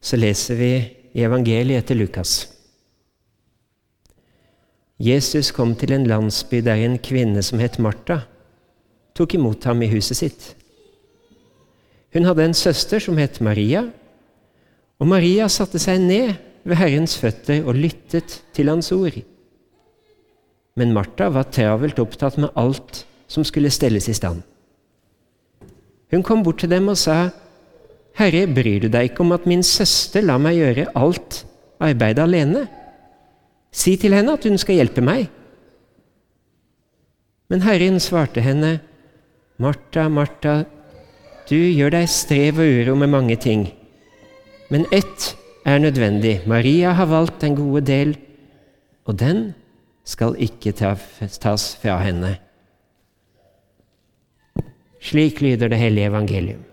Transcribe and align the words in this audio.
så 0.00 0.18
leser 0.18 0.58
vi 0.58 0.72
i 1.12 1.24
evangeliet 1.26 1.82
etter 1.82 1.98
Lukas. 1.98 2.46
Jesus 4.98 5.52
kom 5.54 5.76
til 5.78 5.94
en 5.94 6.06
landsby 6.10 6.58
der 6.66 6.80
en 6.82 6.98
kvinne 6.98 7.42
som 7.46 7.60
het 7.62 7.78
Martha, 7.78 8.24
tok 9.14 9.34
imot 9.38 9.66
ham 9.66 9.82
i 9.82 9.90
huset 9.90 10.18
sitt. 10.18 10.42
Hun 12.14 12.26
hadde 12.26 12.48
en 12.48 12.56
søster 12.56 13.02
som 13.02 13.18
het 13.20 13.40
Maria, 13.44 13.84
og 14.98 15.06
Maria 15.06 15.46
satte 15.50 15.78
seg 15.82 16.00
ned 16.02 16.34
ved 16.66 16.78
Herrens 16.80 17.14
føtter 17.18 17.62
og 17.62 17.78
lyttet 17.78 18.40
til 18.56 18.70
hans 18.70 18.90
ord. 18.92 19.20
Men 20.78 20.94
Martha 20.94 21.28
var 21.34 21.50
travelt 21.54 21.98
opptatt 22.02 22.38
med 22.38 22.54
alt 22.58 23.04
som 23.30 23.46
skulle 23.46 23.70
stelles 23.70 24.08
i 24.10 24.16
stand. 24.16 24.42
Hun 26.10 26.24
kom 26.24 26.42
bort 26.42 26.62
til 26.62 26.72
dem 26.72 26.88
og 26.88 26.96
sa, 26.98 27.28
Herre, 28.18 28.46
bryr 28.50 28.82
du 28.82 28.88
deg 28.90 29.12
ikke 29.12 29.22
om 29.22 29.34
at 29.36 29.46
min 29.46 29.62
søster 29.62 30.24
lar 30.26 30.40
meg 30.42 30.58
gjøre 30.58 30.88
alt 30.98 31.44
arbeidet 31.78 32.24
alene? 32.24 32.64
Si 33.70 33.94
til 34.00 34.16
henne 34.16 34.34
at 34.34 34.46
hun 34.48 34.58
skal 34.58 34.80
hjelpe 34.80 35.04
meg. 35.04 35.28
Men 37.48 37.62
Herren 37.62 38.00
svarte 38.02 38.42
henne, 38.44 38.80
Martha, 39.58 40.08
Martha, 40.10 40.64
du 41.48 41.56
gjør 41.56 41.94
deg 41.94 42.10
strev 42.12 42.58
og 42.60 42.74
uro 42.80 42.96
med 42.98 43.12
mange 43.14 43.38
ting, 43.40 43.68
men 44.68 44.84
ett 44.92 45.32
er 45.64 45.80
nødvendig. 45.80 46.42
Maria 46.46 46.92
har 46.98 47.08
valgt 47.08 47.40
den 47.40 47.56
gode 47.56 47.86
del, 47.88 48.12
og 49.08 49.16
den 49.22 49.52
skal 50.04 50.36
ikke 50.36 50.74
tas 50.76 51.64
fra 51.80 51.96
henne. 52.04 52.36
Slik 55.00 55.40
lyder 55.40 55.72
det 55.72 55.80
hellige 55.80 56.10
evangelium. 56.10 56.67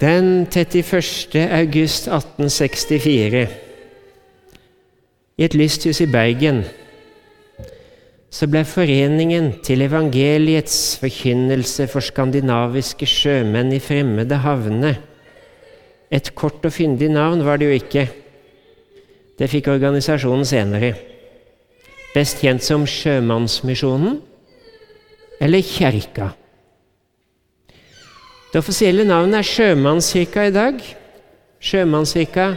Den 0.00 0.46
31. 0.50 1.36
august 1.50 2.08
1864, 2.08 3.48
i 5.38 5.44
et 5.44 5.54
lysthus 5.54 6.00
i 6.02 6.06
Bergen, 6.10 6.64
så 8.34 8.48
ble 8.50 8.64
Foreningen 8.66 9.52
til 9.62 9.86
evangeliets 9.86 10.96
forkynnelse 10.98 11.86
for 11.92 12.02
skandinaviske 12.02 13.06
sjømenn 13.06 13.70
i 13.76 13.78
fremmede 13.78 14.40
havner 14.42 14.98
Et 16.10 16.34
kort 16.34 16.66
og 16.66 16.72
fyndig 16.74 17.08
navn 17.10 17.44
var 17.46 17.58
det 17.58 17.66
jo 17.70 17.78
ikke. 17.78 18.08
Det 19.38 19.50
fikk 19.50 19.70
organisasjonen 19.72 20.46
senere. 20.46 20.92
Best 22.14 22.42
kjent 22.42 22.62
som 22.62 22.84
Sjømannsmisjonen 22.86 24.20
eller 25.42 25.62
Kjerka. 25.66 26.34
Det 28.54 28.60
offisielle 28.62 29.02
navnet 29.02 29.40
er 29.40 29.46
Sjømannskirka 29.48 30.44
i 30.46 30.50
dag. 30.54 30.76
Sjømannskirka 31.58 32.52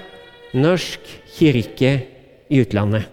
Norsk 0.54 1.08
kirke 1.34 1.94
i 2.54 2.59
utlandet. 2.62 3.08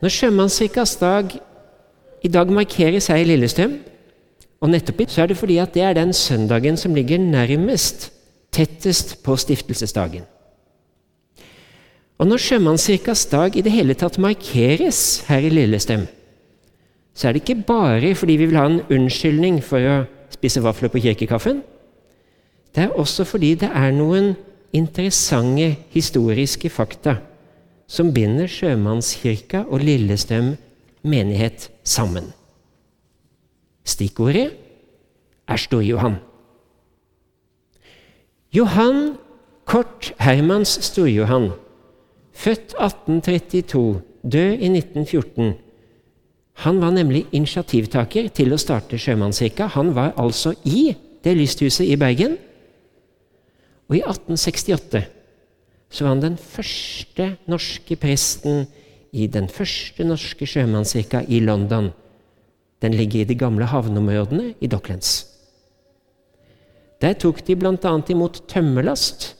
Når 0.00 0.14
Sjømannskirkas 0.14 0.94
dag 0.96 1.34
i 2.24 2.30
dag 2.32 2.54
markeres 2.56 3.10
her 3.12 3.20
i 3.20 3.26
Lillestrøm, 3.28 3.74
og 4.64 4.72
nettopp 4.72 5.04
så 5.12 5.26
er 5.26 5.28
det 5.34 5.36
fordi 5.36 5.60
at 5.60 5.76
det 5.76 5.84
er 5.84 6.00
den 6.00 6.16
søndagen 6.16 6.80
som 6.80 6.96
ligger 6.96 7.20
nærmest, 7.20 8.08
tettest 8.48 9.18
på 9.20 9.36
stiftelsesdagen. 9.36 10.24
Og 12.16 12.32
når 12.32 12.40
Sjømannskirkas 12.48 13.28
dag 13.28 13.60
i 13.60 13.68
det 13.68 13.76
hele 13.76 13.92
tatt 13.92 14.16
markeres 14.16 15.26
her 15.28 15.44
i 15.44 15.52
Lillestrøm, 15.52 16.08
så 17.22 17.28
er 17.28 17.36
det 17.36 17.44
ikke 17.44 17.62
bare 17.66 18.14
fordi 18.18 18.34
vi 18.34 18.46
vil 18.50 18.58
ha 18.58 18.64
en 18.66 18.80
unnskyldning 18.90 19.60
for 19.62 19.78
å 19.78 20.00
spise 20.32 20.62
vafler 20.64 20.90
på 20.90 20.98
kirkekaffen. 21.04 21.60
Det 22.74 22.88
er 22.88 22.98
også 22.98 23.22
fordi 23.28 23.52
det 23.60 23.68
er 23.70 23.94
noen 23.94 24.32
interessante 24.74 25.68
historiske 25.94 26.66
fakta 26.72 27.20
som 27.86 28.10
binder 28.10 28.50
Sjømannskirka 28.50 29.68
og 29.68 29.84
Lillestrøm 29.86 30.56
menighet 31.06 31.70
sammen. 31.84 32.32
Stikkordet 33.86 34.50
er 35.46 35.62
Stor-Johan. 35.62 36.18
Johan 38.52 39.12
Kort 39.64 40.10
Hermans 40.18 40.74
Stor-Johan, 40.90 41.52
født 42.34 42.74
1832, 42.74 44.00
død 44.22 44.58
i 44.58 44.72
1914 44.74 45.60
han 46.60 46.80
var 46.82 46.92
nemlig 46.92 47.24
initiativtaker 47.32 48.28
til 48.36 48.52
å 48.52 48.60
starte 48.60 48.98
Sjømannskirka. 49.00 49.70
Han 49.72 49.94
var 49.96 50.12
altså 50.20 50.52
i 50.68 50.92
det 51.24 51.34
lysthuset 51.38 51.88
i 51.88 51.96
Bergen. 51.96 52.36
Og 53.88 53.98
i 53.98 54.04
1868 54.04 55.02
så 55.92 56.04
var 56.04 56.14
han 56.14 56.22
den 56.22 56.38
første 56.40 57.34
norske 57.50 57.96
presten 58.00 58.66
i 59.12 59.26
den 59.28 59.48
første 59.52 60.06
norske 60.08 60.46
sjømannskirka 60.48 61.20
i 61.28 61.42
London. 61.44 61.90
Den 62.80 62.96
ligger 62.96 63.20
i 63.22 63.28
de 63.28 63.36
gamle 63.36 63.68
havneområdene 63.68 64.54
i 64.60 64.70
Docklands. 64.72 65.26
Der 67.02 67.12
tok 67.18 67.42
de 67.44 67.56
bl.a. 67.58 67.92
imot 68.14 68.40
tømmerlast. 68.48 69.34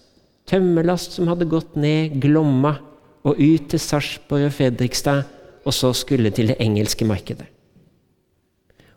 Tømmerlast 0.50 1.16
som 1.16 1.30
hadde 1.30 1.48
gått 1.48 1.78
ned 1.78 2.18
Glomma 2.20 2.74
og 3.22 3.38
ut 3.38 3.70
til 3.70 3.80
Sarpsborg 3.80 4.50
og 4.50 4.56
Fredrikstad 4.58 5.22
og 5.64 5.74
så 5.74 5.92
skulle 5.94 6.30
til 6.30 6.52
det 6.52 6.58
engelske 6.60 7.06
markedet. 7.06 7.46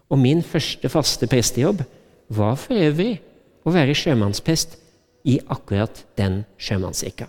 Og 0.09 0.19
min 0.21 0.43
første 0.43 0.89
faste 0.89 1.27
prestejobb 1.27 1.81
var 2.29 2.57
for 2.59 2.77
øvrig 2.77 3.19
å 3.65 3.73
være 3.73 3.95
sjømannsprest 3.97 4.77
i 5.25 5.39
akkurat 5.49 6.03
den 6.17 6.43
sjømannskirka. 6.61 7.27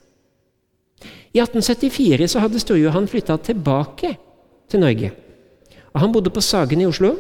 I 1.37 1.41
1874 1.41 2.31
så 2.33 2.43
hadde 2.45 2.61
Stor-Johan 2.61 3.09
flytta 3.09 3.37
tilbake 3.45 4.15
til 4.71 4.81
Norge. 4.81 5.13
Og 5.93 6.01
Han 6.01 6.13
bodde 6.13 6.33
på 6.33 6.41
Sagen 6.41 6.81
i 6.81 6.87
Oslo. 6.87 7.15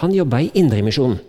Han 0.00 0.14
jobba 0.16 0.40
i 0.40 0.50
Indremisjonen. 0.54 1.20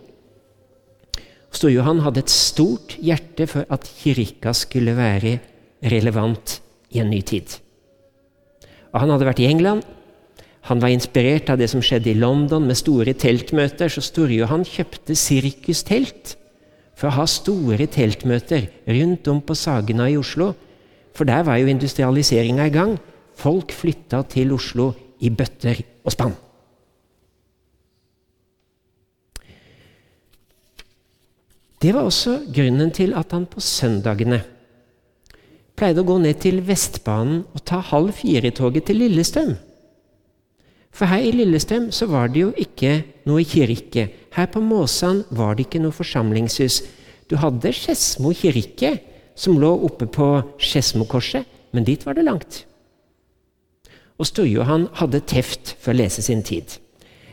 Stor-Johan 1.54 2.02
hadde 2.02 2.24
et 2.24 2.32
stort 2.32 2.96
hjerte 2.98 3.46
for 3.46 3.68
at 3.70 3.84
kirka 4.00 4.52
skulle 4.56 4.96
være 4.96 5.38
relevant 5.84 6.60
i 6.90 7.00
en 7.00 7.10
ny 7.12 7.20
tid. 7.20 7.60
Han 8.94 9.10
hadde 9.10 9.26
vært 9.26 9.42
i 9.42 9.48
England. 9.50 9.82
Han 10.70 10.80
var 10.80 10.94
inspirert 10.94 11.50
av 11.52 11.58
det 11.60 11.68
som 11.72 11.82
skjedde 11.84 12.12
i 12.12 12.16
London 12.16 12.64
med 12.68 12.78
store 12.78 13.12
teltmøter, 13.20 13.90
så 13.92 14.00
Storjohan 14.04 14.64
kjøpte 14.64 15.16
sirkustelt 15.18 16.36
for 16.94 17.10
å 17.10 17.16
ha 17.18 17.26
store 17.28 17.88
teltmøter 17.90 18.70
rundt 18.86 19.28
om 19.28 19.42
på 19.44 19.56
Sagena 19.58 20.06
i 20.08 20.16
Oslo. 20.16 20.52
For 21.14 21.28
der 21.28 21.44
var 21.46 21.58
jo 21.60 21.68
industrialiseringa 21.70 22.70
i 22.70 22.74
gang. 22.74 22.96
Folk 23.36 23.74
flytta 23.74 24.22
til 24.30 24.54
Oslo 24.54 24.92
i 25.20 25.30
bøtter 25.34 25.82
og 26.06 26.14
spann. 26.14 26.34
Det 31.84 31.92
var 31.92 32.06
også 32.08 32.38
grunnen 32.48 32.94
til 32.96 33.12
at 33.12 33.34
han 33.36 33.44
på 33.50 33.60
søndagene 33.60 34.40
pleide 35.78 36.02
å 36.02 36.06
gå 36.06 36.18
ned 36.22 36.40
til 36.42 36.60
Vestbanen 36.66 37.44
og 37.54 37.64
ta 37.66 37.80
halv 37.82 38.14
fire-toget 38.18 38.88
til 38.88 39.00
Lillestrøm. 39.02 39.54
For 40.94 41.10
her 41.10 41.24
i 41.26 41.32
Lillestrøm 41.34 41.88
så 41.94 42.06
var 42.06 42.30
det 42.30 42.44
jo 42.44 42.52
ikke 42.60 43.00
noe 43.26 43.42
kirke. 43.48 44.06
Her 44.36 44.46
på 44.50 44.62
Måsan 44.62 45.24
var 45.34 45.56
det 45.56 45.66
ikke 45.66 45.82
noe 45.82 45.94
forsamlingshus. 45.94 46.84
Du 47.26 47.34
hadde 47.42 47.72
Skedsmo 47.74 48.30
kirke, 48.36 49.00
som 49.34 49.58
lå 49.58 49.72
oppe 49.88 50.06
på 50.06 50.28
Skedsmokorset, 50.62 51.48
men 51.74 51.86
dit 51.86 52.06
var 52.06 52.14
det 52.14 52.28
langt. 52.28 52.62
Og 54.14 54.30
Storjohan 54.30 54.86
hadde 55.00 55.24
teft 55.26 55.74
for 55.82 55.90
å 55.90 55.98
lese 55.98 56.22
sin 56.22 56.44
tid. 56.46 56.76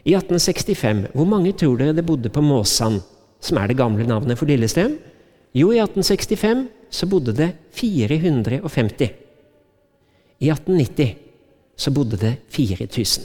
I 0.02 0.16
1865, 0.18 1.12
hvor 1.14 1.30
mange 1.30 1.54
tror 1.54 1.78
dere 1.78 1.94
det 1.94 2.08
bodde 2.08 2.32
på 2.34 2.42
Måsan, 2.42 3.04
som 3.42 3.60
er 3.62 3.70
det 3.70 3.78
gamle 3.78 4.08
navnet 4.10 4.40
for 4.40 4.50
Lillestrøm? 4.50 4.98
Jo, 5.54 5.70
i 5.70 5.78
1865 5.84 6.66
så 6.92 7.08
bodde 7.08 7.34
det 7.36 7.50
450. 7.74 9.12
I 10.42 10.50
1890 10.50 11.16
så 11.76 11.92
bodde 11.92 12.20
det 12.20 12.34
4000. 12.50 13.24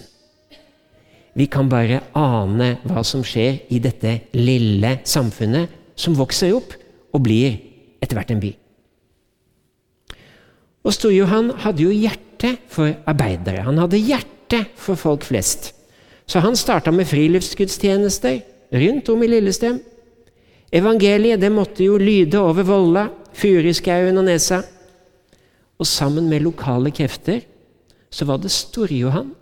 Vi 1.36 1.46
kan 1.52 1.68
bare 1.68 2.00
ane 2.16 2.76
hva 2.86 3.02
som 3.04 3.24
skjer 3.26 3.66
i 3.68 3.80
dette 3.82 4.12
lille 4.38 5.00
samfunnet 5.04 5.74
som 5.98 6.16
vokser 6.16 6.54
opp 6.56 6.72
og 7.12 7.24
blir 7.26 7.58
etter 8.00 8.16
hvert 8.16 8.32
en 8.32 8.40
by. 8.40 8.52
Og 10.86 10.94
Stor-Johan 10.94 11.50
hadde 11.64 11.82
jo 11.82 11.92
hjerte 11.92 12.54
for 12.72 12.94
arbeidere. 13.10 13.64
Han 13.66 13.80
hadde 13.82 14.00
hjerte 14.00 14.62
for 14.78 14.96
folk 14.96 15.26
flest. 15.26 15.72
Så 16.26 16.40
han 16.42 16.56
starta 16.58 16.92
med 16.94 17.08
friluftsgudstjenester 17.10 18.40
rundt 18.70 19.08
om 19.12 19.22
i 19.22 19.30
Lillestrøm. 19.30 19.80
Evangeliet 20.72 21.42
det 21.42 21.50
måtte 21.52 21.84
jo 21.86 21.98
lyde 21.98 22.38
over 22.40 22.66
Volla, 22.66 23.06
Furuskauen 23.36 24.18
og 24.18 24.26
Nesa. 24.28 24.62
Og 25.78 25.86
sammen 25.86 26.28
med 26.30 26.44
lokale 26.46 26.90
krefter 26.90 27.42
så 28.10 28.24
var 28.24 28.40
det 28.40 28.50
Stor-Johan 28.54 29.34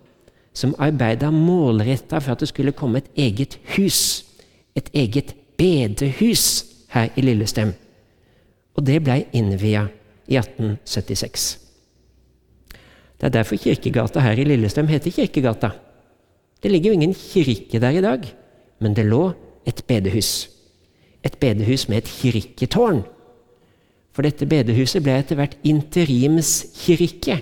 som 0.54 0.74
arbeida 0.78 1.30
målretta 1.30 2.18
for 2.18 2.34
at 2.34 2.42
det 2.42 2.50
skulle 2.50 2.74
komme 2.74 3.02
et 3.02 3.10
eget 3.16 3.58
hus. 3.76 4.24
et 4.74 4.90
eget 4.94 5.34
bedehus 5.56 6.64
her 6.90 7.08
i 7.16 7.20
Lillestrøm. 7.20 7.72
Og 8.74 8.86
det 8.86 9.02
blei 9.04 9.20
innvia 9.32 9.86
i 10.26 10.36
1876. 10.36 11.58
Det 13.20 13.28
er 13.28 13.28
derfor 13.28 13.56
Kirkegata 13.56 14.20
her 14.20 14.32
i 14.32 14.44
Lillestrøm 14.44 14.88
heter 14.88 15.10
Kirkegata. 15.10 15.70
Det 16.62 16.70
ligger 16.70 16.90
jo 16.90 16.92
ingen 16.92 17.14
kirke 17.14 17.80
der 17.80 17.90
i 17.90 18.00
dag, 18.00 18.34
men 18.80 18.96
det 18.96 19.06
lå 19.06 19.32
et 19.66 19.84
bedehus. 19.86 20.50
Et 21.24 21.38
bedehus 21.38 21.88
med 21.88 21.98
et 21.98 22.08
kirketårn. 22.08 23.04
For 24.14 24.26
dette 24.26 24.46
bedehuset 24.46 25.02
ble 25.02 25.16
etter 25.18 25.38
hvert 25.38 25.56
interimskirke. 25.66 27.40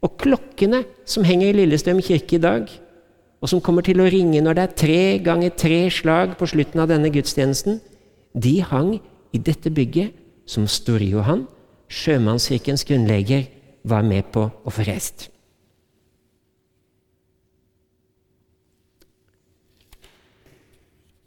Og 0.00 0.16
klokkene 0.20 0.84
som 1.04 1.26
henger 1.28 1.50
i 1.50 1.58
Lillestrøm 1.58 2.00
kirke 2.04 2.38
i 2.38 2.42
dag, 2.42 2.70
og 3.40 3.48
som 3.48 3.60
kommer 3.64 3.84
til 3.84 4.00
å 4.00 4.08
ringe 4.08 4.40
når 4.44 4.56
det 4.56 4.64
er 4.64 4.76
tre 4.82 5.02
ganger 5.24 5.52
tre 5.56 5.80
slag 5.92 6.36
på 6.40 6.48
slutten 6.48 6.80
av 6.80 6.88
denne 6.92 7.12
gudstjenesten, 7.12 7.80
de 8.32 8.60
hang 8.64 8.94
i 9.32 9.40
dette 9.40 9.72
bygget 9.72 10.16
som 10.48 10.66
Store-Johan, 10.68 11.46
sjømannskirkens 11.90 12.84
grunnlegger, 12.88 13.48
var 13.84 14.04
med 14.04 14.28
på 14.32 14.44
å 14.48 14.72
få 14.72 14.84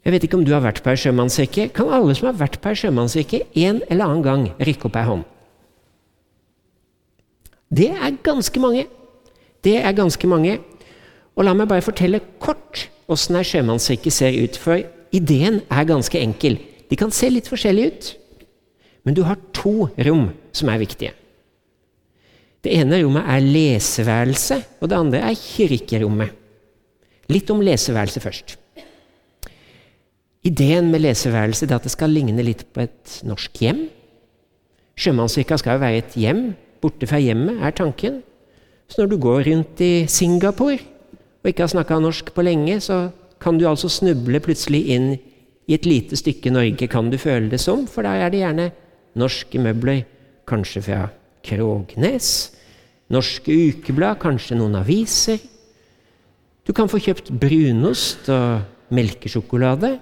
Jeg 0.04 0.12
vet 0.12 0.24
ikke 0.26 0.36
om 0.36 0.44
du 0.44 0.52
har 0.52 0.60
vært 0.64 0.82
på 0.84 0.92
ei 0.92 1.00
sjømannsrekke. 1.00 1.70
Kan 1.72 1.88
alle 1.88 2.12
som 2.16 2.28
har 2.28 2.36
vært 2.36 2.58
på 2.60 2.68
ei 2.70 2.76
sjømannsrekke, 2.76 3.40
en 3.56 3.80
eller 3.88 4.04
annen 4.04 4.24
gang, 4.26 4.42
rykke 4.60 4.90
opp 4.90 4.98
ei 5.00 5.04
hånd? 5.08 5.22
Det 7.74 7.88
er 7.90 8.18
ganske 8.26 8.60
mange. 8.60 8.84
Det 9.64 9.78
er 9.80 9.96
ganske 9.96 10.28
mange. 10.28 10.58
Og 11.34 11.46
la 11.48 11.54
meg 11.56 11.70
bare 11.70 11.84
fortelle 11.84 12.20
kort 12.42 12.84
åssen 13.10 13.38
ei 13.40 13.46
sjømannsrekke 13.48 14.12
ser 14.12 14.36
ut, 14.36 14.58
for 14.60 14.84
ideen 15.16 15.62
er 15.72 15.88
ganske 15.88 16.20
enkel. 16.20 16.58
De 16.90 16.98
kan 17.00 17.12
se 17.14 17.30
litt 17.32 17.48
forskjellige 17.48 17.90
ut, 17.94 18.10
men 19.08 19.16
du 19.16 19.22
har 19.24 19.40
to 19.56 19.88
rom 20.04 20.28
som 20.52 20.68
er 20.72 20.82
viktige. 20.82 21.14
Det 22.64 22.72
ene 22.76 23.00
rommet 23.02 23.24
er 23.28 23.44
leseværelse, 23.44 24.60
og 24.80 24.88
det 24.92 25.00
andre 25.00 25.24
er 25.30 25.40
kirkerommet. 25.40 26.36
Litt 27.32 27.48
om 27.52 27.64
leseværelse 27.64 28.20
først. 28.20 28.54
Ideen 30.44 30.90
med 30.92 31.00
leseværelse 31.00 31.64
er 31.66 31.78
at 31.78 31.86
det 31.86 31.92
skal 31.94 32.12
ligne 32.12 32.44
litt 32.44 32.66
på 32.74 32.84
et 32.84 33.18
norsk 33.24 33.62
hjem. 33.64 33.86
Sjømannsvika 35.00 35.56
skal 35.58 35.78
jo 35.78 35.82
være 35.82 36.02
et 36.02 36.16
hjem. 36.20 36.42
Borte 36.84 37.08
fra 37.08 37.20
hjemmet 37.22 37.62
er 37.64 37.72
tanken. 37.72 38.20
Så 38.88 39.00
når 39.00 39.08
du 39.10 39.16
går 39.24 39.46
rundt 39.48 39.80
i 39.80 40.04
Singapore 40.10 40.82
og 41.40 41.48
ikke 41.48 41.64
har 41.64 41.72
snakka 41.72 41.98
norsk 42.00 42.30
på 42.36 42.44
lenge, 42.44 42.76
så 42.80 43.08
kan 43.40 43.56
du 43.58 43.66
altså 43.68 43.88
snuble 43.88 44.40
plutselig 44.44 44.82
inn 44.92 45.14
i 45.64 45.76
et 45.76 45.88
lite 45.88 46.16
stykke 46.16 46.52
Norge, 46.52 46.88
kan 46.92 47.08
du 47.12 47.16
føle 47.20 47.48
det 47.52 47.60
som, 47.60 47.86
for 47.88 48.04
der 48.04 48.20
er 48.20 48.32
det 48.32 48.42
gjerne 48.42 48.70
norske 49.16 49.60
møbler, 49.60 50.02
kanskje 50.48 50.82
fra 50.84 51.00
Krognes, 51.44 52.28
norske 53.12 53.52
ukeblad, 53.52 54.18
kanskje 54.20 54.58
noen 54.60 54.76
aviser. 54.80 55.40
Du 56.64 56.72
kan 56.76 56.88
få 56.88 57.00
kjøpt 57.00 57.32
brunost 57.40 58.28
og 58.32 58.92
melkesjokolade. 58.92 59.98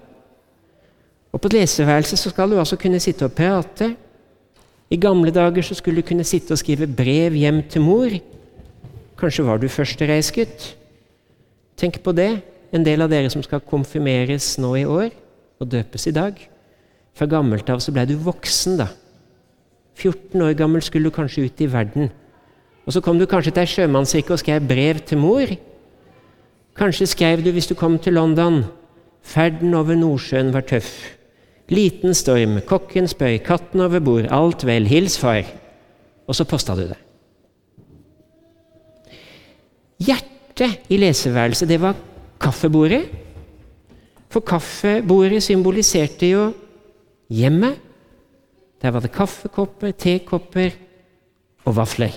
Og 1.32 1.40
på 1.40 1.48
et 1.48 1.62
leseværelse 1.62 2.16
så 2.20 2.30
skal 2.30 2.50
du 2.50 2.58
altså 2.60 2.76
kunne 2.76 3.00
sitte 3.00 3.24
og 3.24 3.32
prate. 3.32 3.94
I 4.92 4.98
gamle 5.00 5.32
dager 5.32 5.64
så 5.64 5.74
skulle 5.74 6.02
du 6.02 6.06
kunne 6.08 6.24
sitte 6.28 6.52
og 6.52 6.60
skrive 6.60 6.86
brev 6.86 7.32
hjem 7.32 7.62
til 7.68 7.84
mor. 7.84 8.12
Kanskje 9.18 9.44
var 9.46 9.60
du 9.60 9.68
førstereisgutt. 9.68 10.74
Tenk 11.76 12.02
på 12.04 12.12
det, 12.12 12.42
en 12.72 12.84
del 12.84 13.00
av 13.00 13.08
dere 13.10 13.30
som 13.32 13.42
skal 13.44 13.64
konfirmeres 13.64 14.58
nå 14.60 14.74
i 14.76 14.84
år 14.84 15.08
og 15.60 15.70
døpes 15.72 16.06
i 16.06 16.14
dag. 16.16 16.36
Fra 17.16 17.28
gammelt 17.28 17.68
av 17.72 17.80
så 17.80 17.92
blei 17.92 18.04
du 18.08 18.16
voksen, 18.20 18.76
da. 18.80 18.90
14 19.96 20.40
år 20.40 20.52
gammel 20.56 20.84
skulle 20.84 21.08
du 21.08 21.14
kanskje 21.14 21.46
ut 21.48 21.60
i 21.60 21.68
verden. 21.72 22.12
Og 22.86 22.92
så 22.92 23.00
kom 23.00 23.18
du 23.18 23.26
kanskje 23.30 23.52
til 23.54 23.64
ei 23.64 23.72
sjømannsrike 23.72 24.32
og 24.34 24.40
skrev 24.40 24.68
brev 24.68 25.00
til 25.06 25.20
mor. 25.20 25.48
Kanskje 26.76 27.08
skrev 27.08 27.44
du 27.44 27.52
hvis 27.52 27.68
du 27.68 27.76
kom 27.78 27.98
til 28.00 28.16
London 28.16 28.64
Ferden 29.22 29.74
over 29.78 29.94
Nordsjøen 29.94 30.50
var 30.52 30.64
tøff. 30.66 31.21
Liten 31.70 32.14
storm, 32.14 32.58
kokken 32.66 33.06
spøy, 33.08 33.38
katten 33.44 33.84
over 33.84 34.02
bord, 34.02 34.26
alt 34.34 34.66
vel, 34.66 34.88
hils 34.90 35.18
far. 35.20 35.46
Og 36.26 36.36
så 36.36 36.46
posta 36.48 36.74
du 36.78 36.86
det. 36.88 36.98
Hjertet 40.02 40.90
i 40.90 40.98
leseværelset, 40.98 41.68
det 41.70 41.78
var 41.80 41.96
kaffebordet. 42.42 43.04
For 44.32 44.40
kaffebordet 44.40 45.42
symboliserte 45.44 46.30
jo 46.32 46.50
hjemmet. 47.30 47.78
Der 48.82 48.90
var 48.90 49.00
det 49.04 49.12
kaffekopper, 49.14 49.92
tekopper 49.92 50.74
og 51.64 51.76
vafler. 51.76 52.16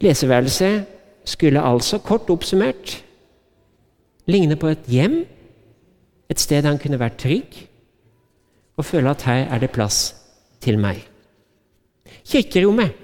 Leseværelset 0.00 0.86
skulle 1.24 1.60
altså, 1.60 1.98
kort 1.98 2.30
oppsummert, 2.30 3.04
ligne 4.26 4.56
på 4.56 4.70
et 4.72 4.88
hjem, 4.88 5.18
et 6.30 6.40
sted 6.40 6.66
han 6.66 6.78
kunne 6.80 7.00
vært 7.00 7.18
trygg 7.20 7.58
og 8.78 8.86
føle 8.86 9.12
at 9.12 9.26
her 9.26 9.46
er 9.50 9.60
det 9.62 9.72
plass 9.74 10.14
til 10.62 10.78
meg. 10.80 11.02
Kirkerommet 12.26 12.96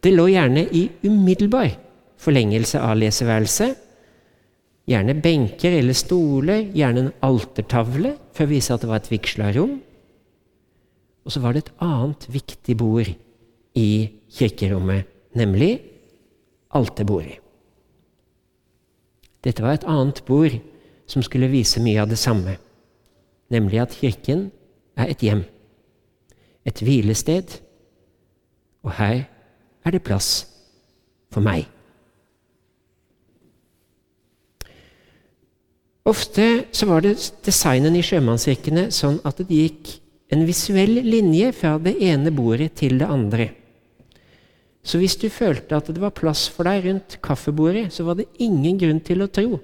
det 0.00 0.14
lå 0.14 0.30
gjerne 0.32 0.64
i 0.72 0.86
umiddelbar 1.04 1.74
forlengelse 2.20 2.80
av 2.80 2.96
leseværelset. 3.00 3.76
Gjerne 4.88 5.14
benker 5.22 5.76
eller 5.76 5.96
stoler, 5.96 6.64
gjerne 6.74 7.04
en 7.04 7.12
altertavle 7.26 8.14
for 8.34 8.46
å 8.46 8.50
vise 8.50 8.74
at 8.74 8.82
det 8.82 8.90
var 8.90 9.02
et 9.02 9.10
vigsla 9.12 9.50
rom. 9.56 9.76
Og 11.24 11.34
så 11.34 11.42
var 11.44 11.54
det 11.54 11.66
et 11.66 11.74
annet 11.84 12.26
viktig 12.32 12.76
bord 12.80 13.10
i 13.76 13.90
kirkerommet, 14.34 15.04
nemlig 15.36 15.74
alterbordet. 16.74 17.36
Dette 19.44 19.64
var 19.64 19.78
et 19.78 19.86
annet 19.88 20.24
bord 20.28 20.56
som 21.10 21.24
skulle 21.26 21.50
vise 21.50 21.82
mye 21.82 22.02
av 22.02 22.10
det 22.10 22.18
samme, 22.20 22.56
nemlig 23.50 23.82
at 23.82 23.96
Kirken 23.98 24.48
er 24.98 25.10
et 25.10 25.24
hjem, 25.24 25.42
et 26.66 26.82
hvilested, 26.84 27.58
og 28.86 28.94
her 29.00 29.24
er 29.84 29.94
det 29.94 30.04
plass 30.06 30.30
for 31.32 31.44
meg. 31.44 31.66
Ofte 36.10 36.46
så 36.74 36.88
var 36.88 37.04
det 37.04 37.18
designen 37.44 37.98
i 37.98 38.04
sjømannskirkene 38.04 38.88
sånn 38.94 39.20
at 39.26 39.42
det 39.42 39.50
gikk 39.50 39.90
en 40.32 40.46
visuell 40.46 41.02
linje 41.04 41.50
fra 41.54 41.74
det 41.82 41.96
ene 42.06 42.32
bordet 42.34 42.72
til 42.80 42.96
det 43.02 43.08
andre. 43.10 43.50
Så 44.82 44.98
hvis 44.98 45.18
du 45.20 45.28
følte 45.28 45.76
at 45.76 45.90
det 45.92 46.00
var 46.00 46.14
plass 46.16 46.46
for 46.48 46.66
deg 46.66 46.86
rundt 46.86 47.18
kaffebordet, 47.22 47.90
så 47.92 48.06
var 48.06 48.16
det 48.16 48.30
ingen 48.40 48.78
grunn 48.80 49.02
til 49.04 49.20
å 49.22 49.28
tro 49.28 49.58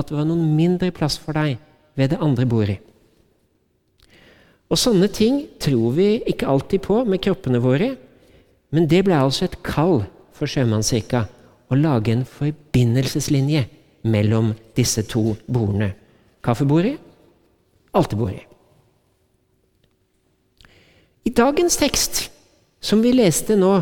at 0.00 0.10
det 0.10 0.18
var 0.18 0.28
noen 0.28 0.54
mindre 0.56 0.90
plass 0.94 1.18
for 1.20 1.36
deg 1.36 1.58
ved 1.98 2.12
det 2.12 2.20
andre 2.22 2.46
bordet. 2.48 2.78
Og 4.68 4.76
sånne 4.76 5.08
ting 5.12 5.46
tror 5.62 5.94
vi 5.96 6.10
ikke 6.28 6.48
alltid 6.48 6.84
på 6.84 7.00
med 7.08 7.22
kroppene 7.24 7.60
våre, 7.64 7.94
men 8.74 8.88
det 8.88 9.04
ble 9.06 9.16
altså 9.16 9.46
et 9.46 9.56
kall 9.64 10.02
for 10.36 10.50
sjømannskirka 10.50 11.24
å 11.68 11.78
lage 11.78 12.12
en 12.12 12.26
forbindelseslinje 12.28 13.64
mellom 14.08 14.52
disse 14.76 15.02
to 15.08 15.32
bordene. 15.48 15.94
Kaffebordet, 16.44 16.98
alterbordet. 17.96 18.44
I 21.24 21.32
dagens 21.34 21.76
tekst, 21.76 22.28
som 22.80 23.02
vi 23.04 23.12
leste 23.12 23.56
nå, 23.58 23.72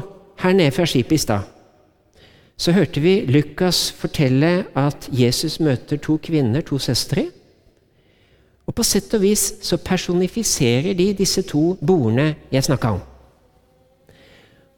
her 0.42 0.54
nede 0.56 0.74
fra 0.74 0.86
skipet 0.88 1.18
i 1.18 1.22
stad, 1.22 1.44
så 2.56 2.72
hørte 2.72 3.00
vi 3.04 3.20
Lukas 3.28 3.90
fortelle 3.92 4.64
at 4.76 5.08
Jesus 5.12 5.58
møter 5.60 6.00
to 6.00 6.16
kvinner, 6.16 6.64
to 6.64 6.78
søstre. 6.78 7.26
Og 8.66 8.74
på 8.74 8.82
sett 8.82 9.12
og 9.14 9.22
vis 9.22 9.44
så 9.62 9.76
personifiserer 9.76 10.96
de 10.96 11.12
disse 11.14 11.44
to 11.46 11.76
bordene 11.84 12.34
jeg 12.52 12.64
snakka 12.64 12.96
om. 12.96 13.04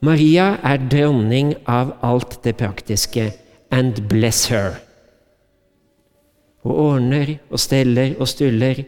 Maria 0.02 0.58
er 0.62 0.82
dronning 0.90 1.54
av 1.66 1.96
alt 2.06 2.38
det 2.44 2.56
praktiske, 2.58 3.32
and 3.70 4.02
bless 4.08 4.46
her. 4.48 4.78
Og 6.62 6.74
ordner 6.74 7.34
og 7.50 7.58
steller 7.60 8.14
og 8.18 8.28
stuller, 8.28 8.84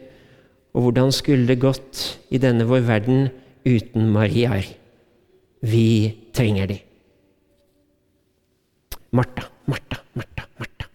og 0.73 0.87
hvordan 0.87 1.11
skulle 1.11 1.47
det 1.47 1.59
gått 1.59 2.05
i 2.31 2.39
denne 2.39 2.67
vår 2.67 2.85
verden 2.87 3.27
uten 3.67 4.07
Mariaer? 4.11 4.67
Vi 5.61 6.15
trenger 6.33 6.71
de. 6.71 6.79
Martha, 9.11 9.43
Martha, 9.65 9.97
Martha, 10.13 10.43
Martha. 10.57 10.85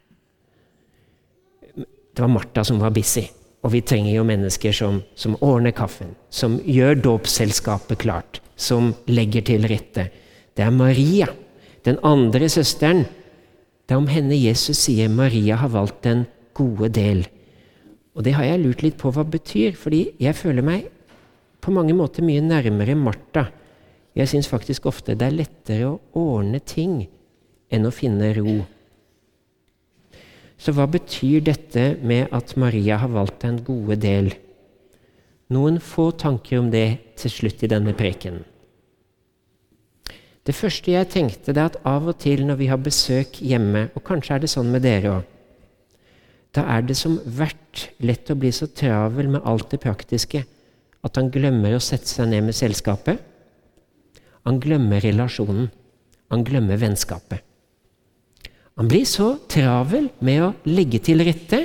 Det 2.14 2.22
var 2.22 2.28
Martha 2.28 2.64
som 2.64 2.78
var 2.80 2.90
busy. 2.90 3.26
Og 3.60 3.72
vi 3.74 3.82
trenger 3.82 4.14
jo 4.14 4.24
mennesker 4.24 4.72
som, 4.72 5.00
som 5.18 5.34
ordner 5.44 5.74
kaffen, 5.76 6.14
som 6.30 6.60
gjør 6.62 7.00
dåpsselskapet 7.02 7.98
klart, 7.98 8.40
som 8.56 8.92
legger 9.10 9.44
til 9.44 9.66
rette. 9.68 10.06
Det 10.54 10.64
er 10.64 10.72
Maria, 10.72 11.26
den 11.84 11.98
andre 12.06 12.48
søsteren. 12.48 13.04
Det 13.84 13.92
er 13.92 14.00
om 14.00 14.08
henne 14.08 14.38
Jesus 14.38 14.78
sier 14.86 15.10
Maria 15.12 15.58
har 15.60 15.74
valgt 15.74 16.04
den 16.06 16.24
gode 16.56 16.88
del. 16.94 17.26
Og 18.16 18.24
det 18.24 18.36
har 18.38 18.46
jeg 18.48 18.62
lurt 18.62 18.86
litt 18.86 18.96
på 19.00 19.12
hva 19.12 19.26
det 19.26 19.34
betyr, 19.36 19.76
fordi 19.76 20.06
jeg 20.22 20.38
føler 20.38 20.64
meg 20.64 20.86
på 21.60 21.74
mange 21.74 21.92
måter 21.98 22.24
mye 22.24 22.40
nærmere 22.40 22.96
Martha. 22.96 23.48
Jeg 24.16 24.30
syns 24.30 24.48
faktisk 24.48 24.86
ofte 24.88 25.18
det 25.18 25.26
er 25.26 25.36
lettere 25.42 25.90
å 25.90 25.98
ordne 26.16 26.62
ting 26.64 27.02
enn 27.72 27.88
å 27.88 27.94
finne 27.94 28.32
ro. 28.36 28.56
Så 30.56 30.72
hva 30.72 30.86
betyr 30.88 31.44
dette 31.44 31.86
med 32.00 32.32
at 32.34 32.56
Maria 32.56 32.98
har 33.02 33.12
valgt 33.12 33.44
en 33.44 33.60
gode 33.64 33.98
del? 34.00 34.32
Noen 35.52 35.78
få 35.82 36.10
tanker 36.18 36.58
om 36.62 36.70
det 36.72 37.16
til 37.20 37.32
slutt 37.32 37.62
i 37.62 37.70
denne 37.70 37.94
preken. 37.96 38.40
Det 40.46 40.54
første 40.54 40.92
jeg 40.94 41.10
tenkte, 41.10 41.52
det 41.52 41.60
er 41.60 41.72
at 41.72 41.80
av 41.86 42.06
og 42.10 42.18
til 42.22 42.44
når 42.46 42.60
vi 42.60 42.68
har 42.70 42.82
besøk 42.82 43.40
hjemme, 43.42 43.88
og 43.94 44.04
kanskje 44.06 44.36
er 44.36 44.44
det 44.44 44.50
sånn 44.52 44.70
med 44.70 44.84
dere 44.86 45.16
òg, 45.18 45.32
da 46.56 46.62
er 46.72 46.86
det 46.88 46.96
som 46.96 47.18
verdt 47.20 47.90
lett 48.00 48.30
å 48.32 48.38
bli 48.38 48.48
så 48.54 48.68
travel 48.72 49.28
med 49.34 49.44
alt 49.44 49.68
det 49.74 49.82
praktiske 49.82 50.40
at 51.04 51.18
han 51.18 51.28
glemmer 51.32 51.76
å 51.76 51.82
sette 51.82 52.08
seg 52.08 52.30
ned 52.30 52.46
med 52.48 52.56
selskapet. 52.56 53.20
Han 54.48 54.60
glemmer 54.62 55.02
relasjonen. 55.04 55.68
Han 56.32 56.42
glemmer 56.46 56.80
vennskapet. 56.80 57.44
Han 58.76 58.88
blir 58.90 59.06
så 59.08 59.30
travel 59.48 60.10
med 60.20 60.42
å 60.44 60.54
legge 60.68 61.00
til 61.04 61.22
rette 61.24 61.62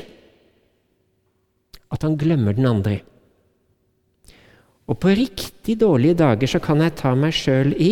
at 1.91 2.06
han 2.08 2.15
glemmer 2.20 2.56
den 2.56 2.70
andre. 2.70 3.01
Og 4.88 4.96
på 5.00 5.12
riktig 5.15 5.77
dårlige 5.82 6.22
dager 6.24 6.51
så 6.51 6.62
kan 6.63 6.80
jeg 6.84 6.96
ta 7.00 7.12
meg 7.15 7.36
sjøl 7.36 7.74
i 7.75 7.91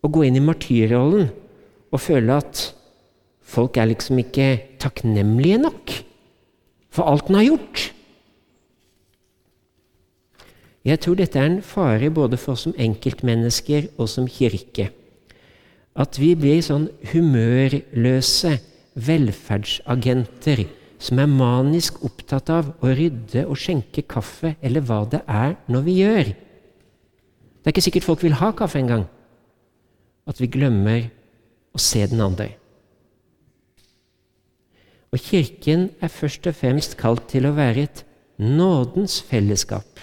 å 0.00 0.08
gå 0.08 0.24
inn 0.24 0.38
i 0.40 0.44
martyrrollen 0.44 1.28
og 1.92 2.00
føle 2.00 2.40
at 2.40 2.64
folk 3.48 3.76
er 3.76 3.90
liksom 3.92 4.20
ikke 4.24 4.48
takknemlige 4.80 5.60
nok 5.60 5.94
for 6.92 7.08
alt 7.08 7.28
den 7.28 7.38
har 7.38 7.48
gjort. 7.50 7.86
Jeg 10.88 11.00
tror 11.04 11.18
dette 11.18 11.40
er 11.40 11.50
en 11.50 11.64
fare 11.64 12.08
både 12.14 12.38
for 12.40 12.56
oss 12.56 12.64
som 12.64 12.76
enkeltmennesker 12.80 13.90
og 13.98 14.08
som 14.08 14.28
kirke 14.32 14.88
at 15.96 16.18
vi 16.20 16.34
blir 16.38 16.60
sånn 16.64 16.88
humørløse 17.12 18.58
velferdsagenter 18.98 20.66
som 20.98 21.20
er 21.22 21.30
manisk 21.30 22.00
opptatt 22.06 22.50
av 22.50 22.72
å 22.82 22.90
rydde 22.90 23.44
og 23.46 23.58
skjenke 23.60 24.02
kaffe, 24.10 24.56
eller 24.60 24.82
hva 24.82 25.04
det 25.10 25.22
er 25.30 25.54
når 25.70 25.84
vi 25.86 25.98
gjør. 26.00 26.32
Det 26.32 27.70
er 27.70 27.74
ikke 27.74 27.86
sikkert 27.86 28.08
folk 28.08 28.24
vil 28.24 28.38
ha 28.40 28.50
kaffe 28.56 28.80
engang. 28.80 29.06
At 30.28 30.40
vi 30.42 30.50
glemmer 30.50 31.06
å 31.74 31.80
se 31.80 32.02
den 32.10 32.22
andre. 32.24 32.50
Og 35.14 35.22
Kirken 35.24 35.88
er 36.04 36.12
først 36.12 36.46
og 36.50 36.58
fremst 36.58 36.98
kalt 37.00 37.30
til 37.30 37.48
å 37.48 37.54
være 37.56 37.86
et 37.86 38.04
nådens 38.38 39.22
fellesskap. 39.24 40.02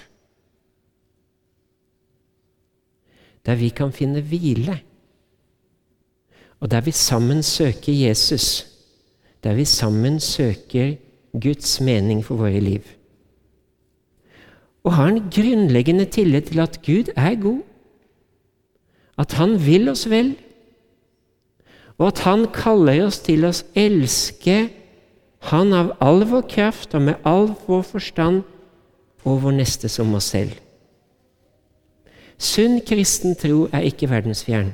Der 3.45 3.59
vi 3.59 3.69
kan 3.69 3.93
finne 3.93 4.23
hvile 4.25 4.79
og 6.59 6.71
der 6.71 6.81
vi 6.81 6.91
sammen 6.91 7.43
søker 7.43 7.93
Jesus, 7.93 8.67
der 9.43 9.53
vi 9.53 9.65
sammen 9.65 10.19
søker 10.19 10.95
Guds 11.41 11.81
mening 11.81 12.23
for 12.25 12.35
våre 12.35 12.59
liv. 12.59 12.81
Og 14.83 14.93
har 14.93 15.07
en 15.07 15.23
grunnleggende 15.33 16.05
tillit 16.05 16.43
til 16.51 16.59
at 16.59 16.79
Gud 16.85 17.11
er 17.15 17.35
god, 17.41 17.61
at 19.17 19.33
Han 19.33 19.65
vil 19.65 19.89
oss 19.89 20.09
vel, 20.09 20.35
og 21.97 22.07
at 22.07 22.19
Han 22.19 22.47
kaller 22.53 23.05
oss 23.05 23.19
til 23.19 23.45
å 23.47 23.53
elske 23.75 24.69
Han 25.51 25.73
av 25.73 25.93
all 26.01 26.25
vår 26.25 26.47
kraft 26.49 26.95
og 26.95 27.01
med 27.01 27.21
all 27.25 27.51
vår 27.67 27.81
forstand 27.85 28.43
og 29.25 29.43
vår 29.43 29.57
neste 29.59 29.89
som 29.89 30.13
oss 30.17 30.31
selv. 30.33 30.51
Sunn 32.37 32.81
kristen 32.87 33.35
tro 33.39 33.67
er 33.71 33.85
ikke 33.87 34.09
verdensfjern. 34.09 34.73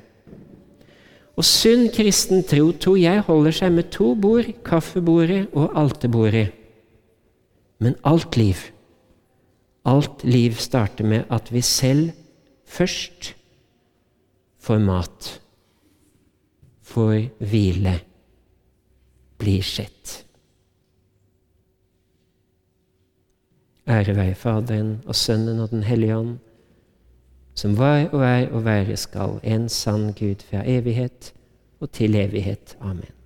Og 1.40 1.48
sunn 1.48 1.88
kristen 1.96 2.44
tro 2.48 2.72
tror 2.76 2.98
jeg 3.00 3.24
holder 3.28 3.56
seg 3.56 3.72
med 3.76 3.92
to 3.94 4.12
bord, 4.20 4.50
kaffebordet 4.68 5.46
og 5.56 5.72
alterbordet. 5.80 6.50
Men 7.82 7.96
alt 8.06 8.38
liv, 8.38 8.60
alt 9.88 10.26
liv 10.28 10.58
starter 10.62 11.08
med 11.08 11.32
at 11.34 11.50
vi 11.54 11.64
selv 11.66 12.12
først 12.68 13.32
får 14.62 14.84
mat, 14.84 15.32
får 16.86 17.32
hvile, 17.40 17.96
blir 19.42 19.66
sett. 19.66 20.20
Ære 23.90 24.14
være 24.16 24.38
Faderen 24.38 25.00
og 25.10 25.16
Sønnen 25.18 25.60
og 25.64 25.72
Den 25.72 25.84
hellige 25.84 26.18
ånd 26.18 26.38
som 27.62 27.78
var 27.78 28.08
og 28.10 28.24
er 28.26 28.50
og 28.50 28.66
være 28.66 28.98
skal, 28.98 29.38
en 29.44 29.70
sann 29.70 30.14
Gud 30.18 30.42
fra 30.50 30.64
evighet 30.66 31.34
og 31.80 31.92
til 31.92 32.16
evighet. 32.16 32.78
Amen. 32.82 33.21